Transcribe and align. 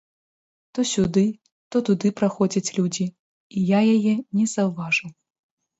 То 0.77 0.85
сюды, 0.91 1.25
то 1.75 1.83
туды 1.89 2.07
праходзяць 2.23 2.73
людзі, 2.81 3.05
і 3.57 3.69
яе 3.83 4.13
не 4.37 4.45
заўважыў. 4.57 5.09